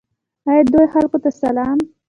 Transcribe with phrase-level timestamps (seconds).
[0.49, 1.77] او د دوی خلکو ته سلام.